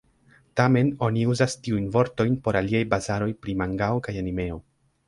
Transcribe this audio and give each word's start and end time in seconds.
Tamen 0.61 0.87
oni 1.07 1.25
uzas 1.33 1.57
tiujn 1.67 1.85
vortojn 1.97 2.41
por 2.49 2.61
aliaj 2.63 2.85
bazaroj 2.95 3.31
pri 3.45 3.57
mangao 3.63 4.07
kaj 4.09 4.19
animeo. 4.25 4.61